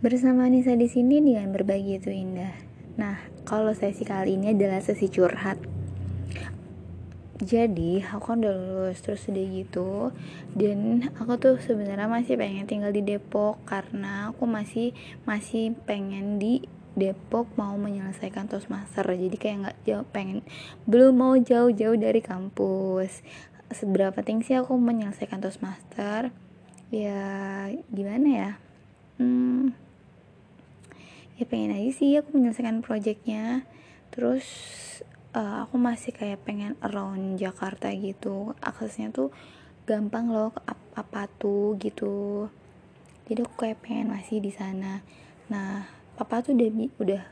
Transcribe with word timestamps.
Bersama 0.00 0.48
Nisa 0.48 0.72
di 0.80 0.88
sini 0.88 1.20
dengan 1.20 1.52
berbagi 1.52 2.00
itu 2.00 2.08
indah. 2.08 2.56
Nah, 2.96 3.20
kalau 3.44 3.76
sesi 3.76 4.00
kali 4.08 4.32
ini 4.40 4.56
adalah 4.56 4.80
sesi 4.80 5.12
curhat. 5.12 5.60
Jadi, 7.36 8.00
aku 8.00 8.32
kan 8.32 8.40
udah 8.40 8.56
lulus 8.56 9.04
terus 9.04 9.28
udah 9.28 9.44
gitu. 9.44 10.08
Dan 10.56 11.04
aku 11.20 11.36
tuh 11.36 11.60
sebenarnya 11.60 12.08
masih 12.08 12.40
pengen 12.40 12.64
tinggal 12.64 12.96
di 12.96 13.04
Depok 13.04 13.60
karena 13.68 14.32
aku 14.32 14.48
masih 14.48 14.96
masih 15.28 15.76
pengen 15.84 16.40
di 16.40 16.64
Depok 16.96 17.52
mau 17.60 17.76
menyelesaikan 17.76 18.48
Toastmaster. 18.48 19.04
Jadi 19.04 19.36
kayak 19.36 19.56
nggak 19.68 19.78
jauh 19.84 20.08
pengen 20.08 20.40
belum 20.88 21.12
mau 21.12 21.36
jauh-jauh 21.36 22.00
dari 22.00 22.24
kampus. 22.24 23.20
Seberapa 23.68 24.24
tinggi 24.24 24.48
sih 24.48 24.56
aku 24.56 24.80
menyelesaikan 24.80 25.44
Toastmaster? 25.44 26.32
Ya 26.88 27.68
gimana 27.92 28.28
ya? 28.32 28.52
Hmm, 29.20 29.76
ya 31.40 31.48
pengen 31.48 31.72
aja 31.72 31.90
sih 31.96 32.20
aku 32.20 32.36
menyelesaikan 32.36 32.84
projectnya. 32.84 33.64
Terus 34.12 34.44
uh, 35.32 35.64
aku 35.64 35.80
masih 35.80 36.12
kayak 36.12 36.44
pengen 36.44 36.76
around 36.84 37.40
Jakarta 37.40 37.88
gitu. 37.96 38.52
Aksesnya 38.60 39.08
tuh 39.08 39.32
gampang 39.88 40.28
loh 40.28 40.52
ke 40.52 40.60
apa 41.00 41.32
tuh 41.40 41.80
gitu. 41.80 42.46
Jadi 43.24 43.40
aku 43.40 43.54
kayak 43.56 43.80
pengen 43.80 44.12
masih 44.12 44.44
di 44.44 44.52
sana. 44.52 45.00
Nah 45.48 45.88
papa 46.20 46.44
tuh 46.44 46.52
udah 46.52 46.68
udah 47.00 47.22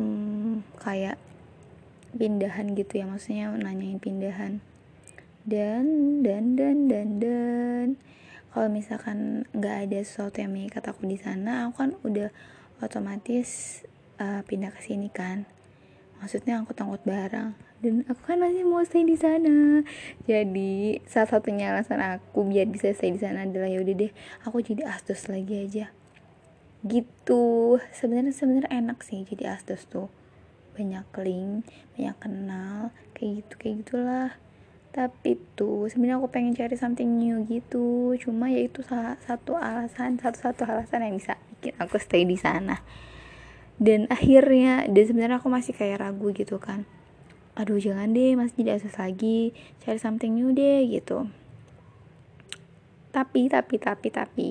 hmm, 0.00 0.64
kayak 0.80 1.20
pindahan 2.16 2.72
gitu 2.72 3.04
ya. 3.04 3.04
Maksudnya 3.04 3.52
nanyain 3.52 4.00
pindahan. 4.00 4.64
Dan 5.44 5.84
dan 6.24 6.56
dan 6.56 6.88
dan 6.88 7.08
dan. 7.20 7.88
Kalau 8.56 8.72
misalkan 8.72 9.44
nggak 9.52 9.76
ada 9.84 10.00
sesuatu 10.00 10.40
yang 10.40 10.56
mengikat 10.56 10.88
aku 10.88 11.04
di 11.04 11.20
sana 11.20 11.68
aku 11.68 11.84
kan 11.84 11.92
udah 12.08 12.32
otomatis 12.80 13.80
uh, 14.20 14.42
pindah 14.44 14.72
ke 14.72 14.80
sini 14.84 15.08
kan. 15.08 15.48
Maksudnya 16.20 16.64
aku 16.64 16.72
angkut 16.76 17.04
barang. 17.04 17.56
Dan 17.76 18.08
aku 18.08 18.20
kan 18.24 18.40
masih 18.40 18.64
mau 18.64 18.80
stay 18.88 19.04
di 19.04 19.20
sana. 19.20 19.84
Jadi 20.24 21.04
salah 21.04 21.28
satunya 21.28 21.76
alasan 21.76 22.00
aku 22.00 22.48
biar 22.48 22.64
bisa 22.72 22.88
stay 22.96 23.12
di 23.12 23.20
sana 23.20 23.44
adalah 23.44 23.68
ya 23.68 23.84
udah 23.84 23.94
deh 23.94 24.12
aku 24.48 24.64
jadi 24.64 24.88
asdos 24.88 25.28
lagi 25.28 25.60
aja. 25.60 25.92
Gitu. 26.80 27.76
Sebenarnya 27.92 28.32
sebenarnya 28.32 28.72
enak 28.72 29.04
sih 29.04 29.28
jadi 29.28 29.60
asdos 29.60 29.84
tuh. 29.88 30.08
Banyak 30.76 31.08
link 31.24 31.68
banyak 31.96 32.16
kenal 32.16 32.92
kayak 33.12 33.44
gitu 33.44 33.54
kayak 33.60 33.74
gitulah. 33.84 34.30
Tapi 34.96 35.36
tuh 35.52 35.92
sebenarnya 35.92 36.16
aku 36.16 36.32
pengen 36.32 36.56
cari 36.56 36.80
something 36.80 37.20
new 37.20 37.44
gitu. 37.44 38.16
Cuma 38.16 38.48
ya 38.48 38.64
itu 38.64 38.80
salah 38.80 39.20
satu 39.20 39.52
alasan 39.60 40.16
satu 40.16 40.48
satu 40.48 40.64
alasan 40.64 41.04
yang 41.04 41.20
bisa 41.20 41.36
bikin 41.66 41.82
aku 41.82 41.98
stay 41.98 42.22
di 42.22 42.38
sana. 42.38 42.78
Dan 43.76 44.06
akhirnya 44.06 44.86
dan 44.86 45.04
sebenarnya 45.04 45.42
aku 45.42 45.50
masih 45.50 45.74
kayak 45.74 46.06
ragu 46.06 46.30
gitu 46.30 46.62
kan. 46.62 46.86
Aduh 47.58 47.82
jangan 47.82 48.14
deh 48.14 48.38
masih 48.38 48.62
jadi 48.62 48.78
asus 48.78 48.94
lagi. 48.94 49.50
Cari 49.82 49.98
something 49.98 50.38
new 50.38 50.54
deh 50.54 50.86
gitu. 50.86 51.26
Tapi 53.10 53.50
tapi 53.50 53.74
tapi 53.82 54.08
tapi 54.14 54.50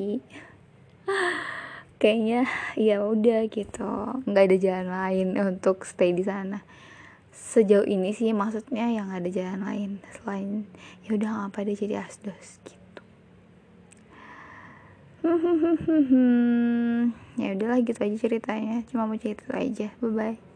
kayaknya 2.02 2.44
ya 2.76 3.00
udah 3.08 3.48
gitu. 3.48 4.20
Nggak 4.28 4.44
ada 4.52 4.58
jalan 4.60 4.90
lain 4.92 5.28
untuk 5.40 5.88
stay 5.88 6.12
di 6.12 6.28
sana. 6.28 6.60
Sejauh 7.32 7.88
ini 7.88 8.12
sih 8.12 8.36
maksudnya 8.36 8.92
yang 8.92 9.08
ada 9.16 9.32
jalan 9.32 9.64
lain 9.64 9.92
selain 10.12 10.68
ya 11.08 11.16
udah 11.16 11.52
apa 11.52 11.68
deh 11.68 11.76
jadi 11.76 12.04
asdos 12.04 12.64
gitu 12.64 12.85
ya 17.42 17.48
udahlah 17.58 17.80
gitu 17.82 18.00
aja 18.00 18.18
ceritanya. 18.18 18.86
Cuma 18.90 19.10
mau 19.10 19.18
cerita 19.18 19.58
aja. 19.58 19.90
Bye 20.00 20.14
bye 20.14 20.55